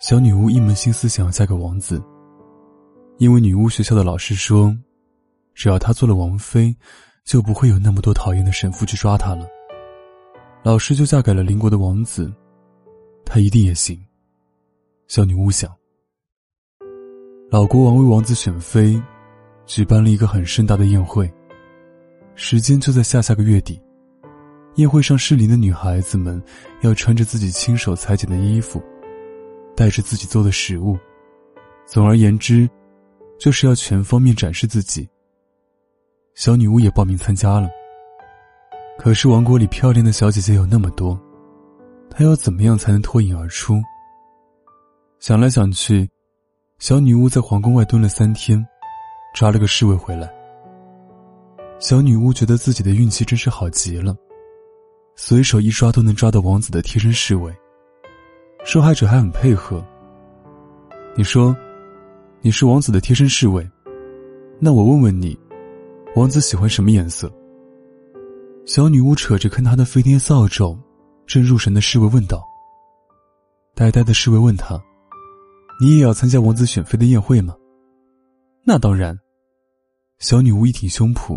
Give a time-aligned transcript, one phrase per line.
[0.00, 2.02] 小女巫一门心思想要嫁给王子，
[3.18, 4.74] 因为女巫学校的老师说，
[5.52, 6.74] 只要她做了王妃，
[7.22, 9.46] 就不会有那么多讨厌的神父去抓她了。
[10.62, 12.32] 老师就嫁给了邻国的王子，
[13.26, 14.02] 她一定也行。
[15.06, 15.70] 小女巫想。
[17.50, 18.98] 老国王为王子选妃，
[19.66, 21.30] 举办了一个很盛大的宴会。
[22.36, 23.78] 时间就在下下个月底，
[24.76, 26.42] 宴会上适龄的女孩子们
[26.80, 28.82] 要穿着自己亲手裁剪的衣服。
[29.80, 30.98] 带着自己做的食物，
[31.86, 32.68] 总而言之，
[33.38, 35.08] 就是要全方面展示自己。
[36.34, 37.66] 小女巫也报名参加了。
[38.98, 41.18] 可是王国里漂亮的小姐姐有那么多，
[42.10, 43.80] 她要怎么样才能脱颖而出？
[45.18, 46.06] 想来想去，
[46.78, 48.62] 小女巫在皇宫外蹲了三天，
[49.34, 50.30] 抓了个侍卫回来。
[51.78, 54.14] 小女巫觉得自己的运气真是好极了，
[55.16, 57.50] 随手一抓都能抓到王子的贴身侍卫。
[58.64, 59.84] 受害者还很配合。
[61.16, 61.56] 你说，
[62.40, 63.68] 你是王子的贴身侍卫，
[64.58, 65.38] 那我问问你，
[66.14, 67.30] 王子喜欢什么颜色？
[68.66, 70.78] 小女巫扯着看他的飞天扫帚，
[71.26, 72.42] 正入神的侍卫问道。
[73.74, 74.80] 呆呆的侍卫问他
[75.80, 77.56] ：“你也要参加王子选妃的宴会吗？”
[78.64, 79.18] 那当然。
[80.18, 81.34] 小女巫一挺胸脯，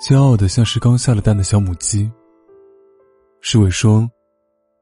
[0.00, 2.10] 骄傲的像是刚下了蛋的小母鸡。
[3.40, 4.08] 侍卫说。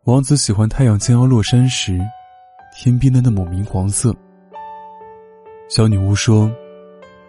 [0.07, 1.99] 王子喜欢太阳将要落山时，
[2.73, 4.15] 天边的那抹明黄色。
[5.69, 6.48] 小女巫说：“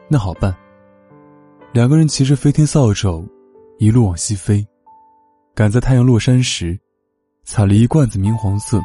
[0.07, 0.55] 那好办。”
[1.73, 3.27] 两个人骑着飞天扫帚，
[3.79, 4.63] 一路往西飞，
[5.55, 6.79] 赶在太阳落山时，
[7.45, 8.79] 采了一罐子明黄色。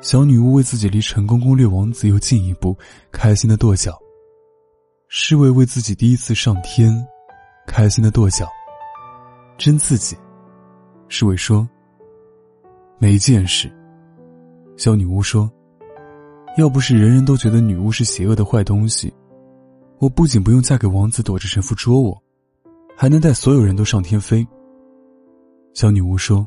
[0.00, 2.78] 小女巫为自己离成功攻略王子又近一步，
[3.10, 3.98] 开心的跺脚。
[5.08, 7.04] 侍卫为自己第一次上天，
[7.66, 8.46] 开心的跺脚。
[9.58, 10.16] 真刺激，
[11.08, 11.68] 侍卫说。
[13.02, 13.72] 没见识。
[14.76, 15.50] 小女巫说
[16.58, 19.10] ：“要不是人人都觉得女巫是邪恶的坏东西，
[19.98, 22.22] 我不仅不用嫁给王子躲着神父捉我，
[22.94, 24.46] 还能带所有人都上天飞。”
[25.72, 26.46] 小女巫说：“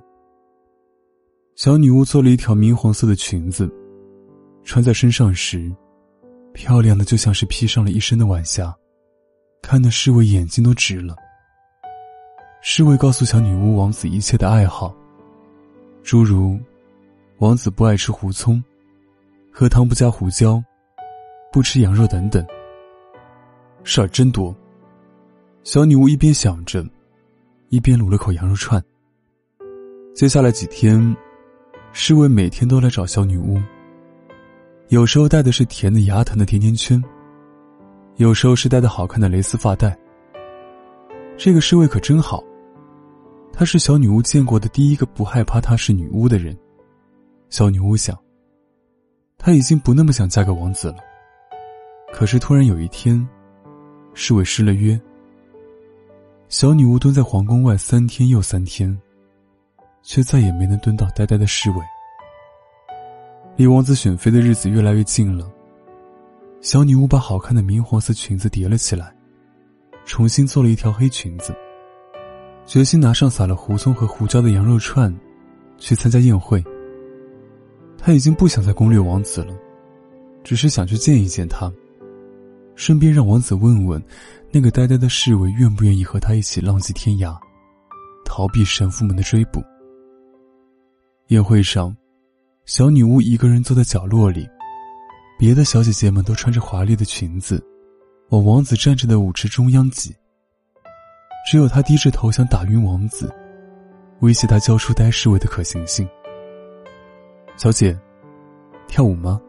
[1.57, 3.67] 小女巫做了一条明黄色的裙子，
[4.63, 5.75] 穿在身上时，
[6.53, 8.71] 漂亮的就像是披上了一身的晚霞，
[9.63, 11.15] 看得侍卫眼睛都直了。”
[12.61, 14.95] 侍卫告诉小女巫王子一切的爱好。
[16.03, 16.59] 诸如，
[17.37, 18.61] 王子不爱吃胡葱，
[19.49, 20.61] 喝汤不加胡椒，
[21.49, 22.45] 不吃羊肉等等。
[23.85, 24.53] 事儿真多。
[25.63, 26.85] 小女巫一边想着，
[27.69, 28.83] 一边撸了口羊肉串。
[30.13, 31.15] 接下来几天，
[31.93, 33.61] 侍卫每天都来找小女巫。
[34.89, 37.01] 有时候带的是甜的牙疼的甜甜圈，
[38.17, 39.97] 有时候是戴的好看的蕾丝发带。
[41.37, 42.43] 这个侍卫可真好。
[43.55, 46.57] 她是小女巫见过的第一个不害怕她是女巫的人。
[47.49, 48.17] 小女巫想，
[49.37, 50.97] 她已经不那么想嫁给王子了。
[52.11, 53.25] 可是突然有一天，
[54.15, 54.99] 侍卫失了约。
[56.49, 58.99] 小女巫蹲在皇宫外三天又三天，
[60.01, 61.77] 却再也没能蹲到呆呆的侍卫。
[63.55, 65.47] 离王子选妃的日子越来越近了。
[66.59, 69.15] 小女巫把好看的明黄色裙子叠了起来，
[70.05, 71.55] 重新做了一条黑裙子。
[72.65, 75.13] 决心拿上撒了胡葱和胡椒的羊肉串，
[75.77, 76.63] 去参加宴会。
[77.97, 79.53] 他已经不想再攻略王子了，
[80.43, 81.71] 只是想去见一见他，
[82.75, 84.01] 顺便让王子问问
[84.51, 87.37] 那个呆呆的侍卫愿不愿意和他一起浪迹天涯，
[88.25, 89.61] 逃避神父们的追捕。
[91.27, 91.95] 宴会上，
[92.65, 94.47] 小女巫一个人坐在角落里，
[95.37, 97.63] 别的小姐姐们都穿着华丽的裙子，
[98.29, 100.15] 往王子站着的舞池中央挤。
[101.45, 103.33] 只有他低着头想打晕王子，
[104.21, 106.07] 威胁他交出呆侍卫的可行性。
[107.57, 107.97] 小姐，
[108.87, 109.39] 跳舞吗？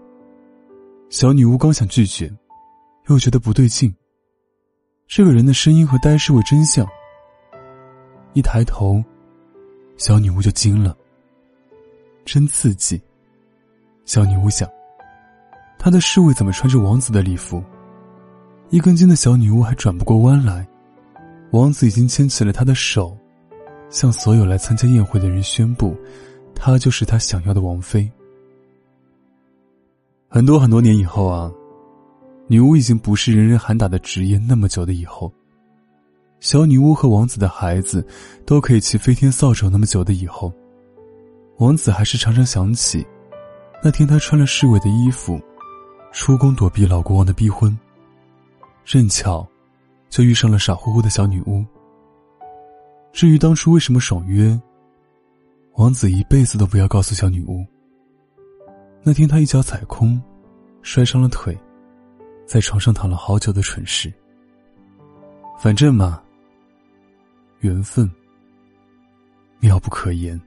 [1.08, 2.30] 小女巫刚想拒绝，
[3.08, 3.94] 又觉得不对劲。
[5.06, 6.86] 这个人的声音和呆侍卫真像。
[8.32, 9.02] 一抬头，
[9.96, 10.96] 小女巫就惊了。
[12.24, 13.00] 真刺激！
[14.04, 14.68] 小女巫想，
[15.78, 17.62] 她的侍卫怎么穿着王子的礼服？
[18.70, 20.66] 一根筋的小女巫还转不过弯来。
[21.50, 23.16] 王子已经牵起了她的手，
[23.88, 25.96] 向所有来参加宴会的人宣布，
[26.54, 28.10] 她就是他想要的王妃。
[30.28, 31.52] 很多很多年以后啊，
[32.48, 34.36] 女巫已经不是人人喊打的职业。
[34.38, 35.32] 那么久的以后，
[36.40, 38.04] 小女巫和王子的孩子
[38.44, 39.70] 都可以骑飞天扫帚。
[39.70, 40.52] 那么久的以后，
[41.58, 43.06] 王子还是常常想起
[43.80, 45.40] 那天他穿了侍卫的衣服，
[46.10, 47.78] 出宫躲避老国王的逼婚，
[48.84, 49.46] 正巧。
[50.14, 51.66] 就遇上了傻乎乎的小女巫。
[53.12, 54.56] 至于当初为什么爽约，
[55.72, 57.66] 王子一辈子都不要告诉小女巫。
[59.02, 60.22] 那天他一脚踩空，
[60.82, 61.58] 摔伤了腿，
[62.46, 64.12] 在床上躺了好久的蠢事。
[65.58, 66.22] 反正嘛，
[67.58, 68.08] 缘分
[69.58, 70.40] 妙不可言。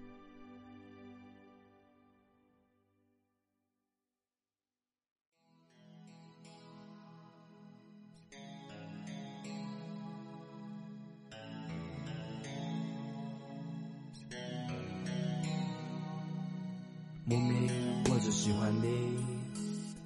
[17.29, 17.69] 莫名
[18.09, 19.17] 我就喜欢你，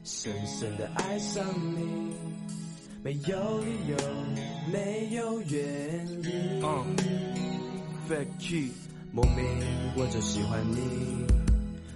[0.04, 1.46] 深深的爱上
[1.76, 2.16] 你，
[3.04, 3.98] 没有理由，
[4.74, 6.60] 没有原因。
[8.10, 8.72] Fat Key，
[9.12, 9.46] 莫名
[9.96, 10.80] 我就喜欢你，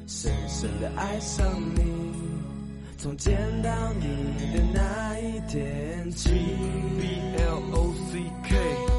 [0.06, 1.82] 深深的爱上你，
[2.98, 3.70] 从见到
[4.00, 4.06] 你
[4.56, 6.30] 的那一天起。
[6.30, 7.08] B
[7.38, 8.56] L O C K，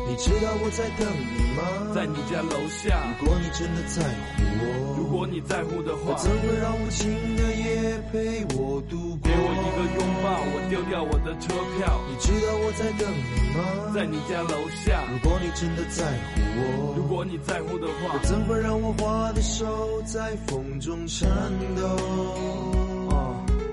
[0.08, 1.60] 你知道我在等你吗？
[1.94, 3.02] 在你家楼下。
[3.20, 4.96] 如果你真的在乎我。
[4.98, 9.24] 如果你在乎的话，怎会让无情的夜陪我度过？
[9.24, 11.48] 给我一个拥抱，我丢掉我的车
[11.78, 12.00] 票。
[12.08, 13.92] 你知道我在等你吗？
[13.94, 15.04] 在你家楼下。
[15.10, 21.28] 如果你真的在乎我，如果你在乎的话，怎会让我花的手在风中颤
[21.76, 22.85] 抖？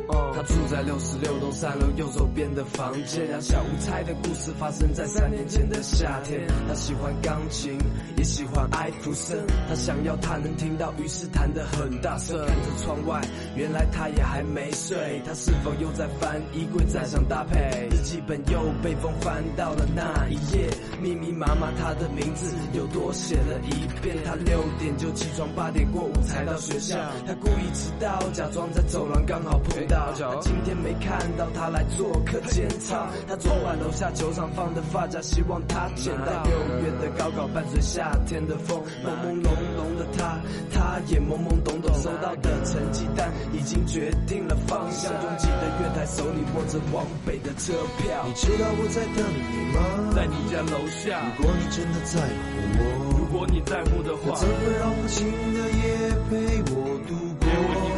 [0.07, 3.27] 他住在六十六栋三楼右手边的房间。
[3.27, 6.41] 两小无猜的故事发生在三年前的夏天。
[6.67, 7.77] 他喜欢钢琴，
[8.17, 9.37] 也喜欢艾弗森。
[9.67, 12.37] 他想要他能听到，于是弹得很大声。
[12.45, 13.21] 看着窗外，
[13.55, 15.21] 原来他也还没睡。
[15.25, 17.87] 他是否又在翻衣柜，再想搭配？
[17.91, 20.69] 日记本又被风翻到了那一页，
[21.01, 24.17] 密密麻麻他的名字又多写了一遍。
[24.25, 26.97] 他六点就起床，八点过五才到学校。
[27.25, 30.13] 他故意迟到，假装在走廊刚好碰到。
[30.33, 36.43] 他今天没看到他来做客检查，他昨晚楼下球场放的发夹，希望他捡到。
[36.43, 40.39] 六月的高考伴随夏天的风，朦朦胧胧的他，
[40.71, 41.93] 他也懵懵懂懂。
[42.01, 48.25] 收到的成绩单已经决定了方向，拥挤的月台手里握着往北的车票。
[48.25, 50.13] 你知道我在等你吗？
[50.15, 51.21] 在你家楼下。
[51.37, 52.81] 如果你真的在乎我，
[53.19, 57.92] 如果你在乎的话，怎会让无情的夜陪我度过？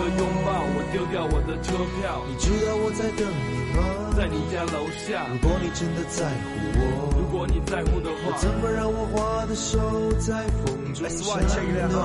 [0.95, 2.23] 丢掉我的车票。
[2.25, 3.83] 你知道我在等你吗？
[4.15, 5.27] 在你家楼下。
[5.27, 6.47] 如果你真的在乎
[6.79, 9.77] 我，如果你在乎的话，怎么让我花的手
[10.21, 11.05] 在风中
[11.49, 11.59] 颤
[11.89, 11.99] 抖？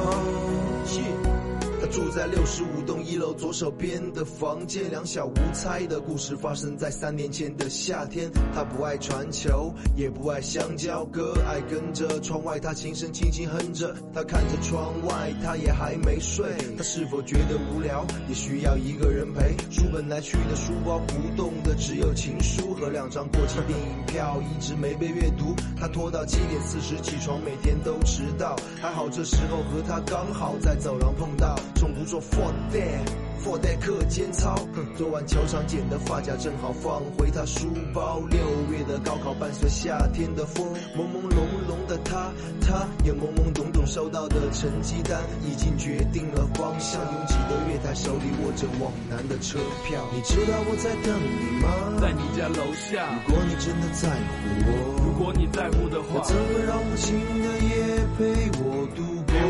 [1.91, 8.31] 住在六十五栋一楼左手边的房间，两小无猜的故事发生在三年前的夏天。
[8.55, 13.93] 他不爱传球，也不爱香蕉哥，爱跟着窗外他轻声轻轻哼着。
[14.15, 16.47] 他看着窗外，他也还没睡。
[16.79, 19.57] 他是否觉得无聊，也需要一个人陪？
[19.69, 25.57] 书本来去的书包不动的只有情书和两张过期电影票，一直没被阅读。
[25.77, 28.55] 他拖到七点四十起床，每天都迟到。
[28.81, 31.59] 还好这时候和他刚好在走廊碰到。
[31.81, 34.55] 从不做 for that，for that 课间操。
[34.99, 38.21] 昨晚球场捡的发夹正好放回他书包。
[38.29, 38.39] 六
[38.71, 40.63] 月的高考伴随夏天的风，
[40.95, 42.31] 朦朦胧胧的他，
[42.61, 47.01] 他也懵懵懂懂收到的成绩单已经决定了方向。
[47.01, 50.05] 拥挤的月台，手里握着往南的车票。
[50.13, 51.97] 你知道我在等你吗？
[51.99, 53.09] 在你家楼下。
[53.27, 59.01] 如果你真的在乎我，如果你在乎的话，怎么让无情的夜陪我度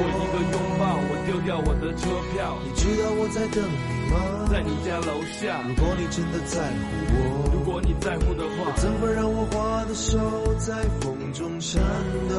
[0.02, 2.56] 我一个拥抱，我丢掉我的车票。
[2.64, 3.76] 你知道我在等你
[4.10, 4.48] 吗？
[4.50, 5.60] 在你家楼下。
[5.68, 6.56] 如果你真的在
[6.88, 7.20] 乎我，
[7.52, 10.18] 如果你在乎的话，怎会让我花的手
[10.58, 11.82] 在风中颤
[12.28, 12.34] 抖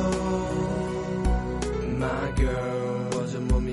[1.99, 3.00] ？My girl，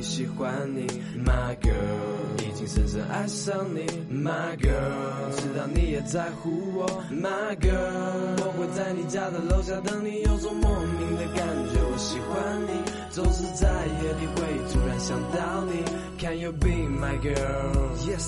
[0.03, 0.87] 喜欢你。
[1.25, 3.87] My girl，已经深深爱上你。
[4.11, 6.87] My girl，知道你也在乎我。
[7.11, 12.71] My girl，我会在你家的楼下等你，有种莫名的感觉，我喜欢你。
[13.11, 15.83] 总是在夜里会突然想到你
[16.19, 17.97] ，Can you be my girl?
[18.07, 18.27] Yes,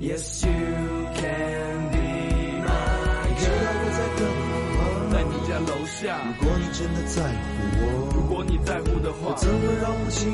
[0.00, 0.52] yes you
[1.14, 1.98] can be
[2.64, 3.90] my girl.
[3.92, 4.80] 在等你吗？
[5.12, 5.98] 在你家楼下。
[6.40, 7.36] 如果你真的在乎
[7.82, 7.84] 我，
[8.14, 10.32] 如果你在乎的话，我怎么让无情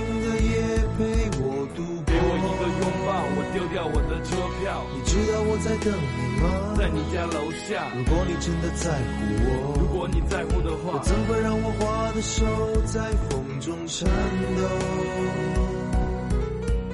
[5.56, 6.76] 我在等你吗？
[6.76, 7.88] 在你家楼下。
[7.96, 12.44] 如果你真的在乎我，如果你在乎的话，怎会让我花的手
[12.84, 14.06] 在风中颤
[14.54, 14.68] 抖？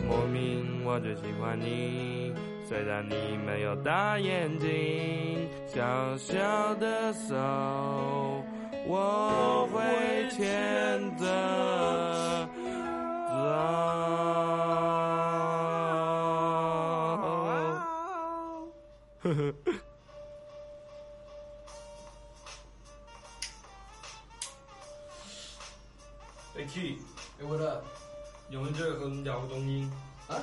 [0.07, 2.33] 莫名我就喜欢你，
[2.69, 4.69] 虽然你没有大眼睛，
[5.67, 5.83] 小
[6.17, 7.35] 小的手
[8.87, 9.83] 我会
[10.31, 11.27] 牵着
[13.29, 14.72] 走。
[26.55, 26.99] 哎 K，
[27.41, 27.83] 哎，我的
[28.51, 29.91] 用这很摇动音。
[30.29, 30.37] 啊，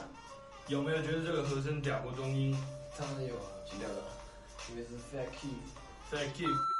[0.67, 2.51] 有没有觉得这个和声屌过中音
[2.98, 3.46] 当然有啊，
[3.79, 4.03] 屌的，
[4.69, 5.53] 因为是 fat key。
[6.12, 6.78] ？Fat Kid。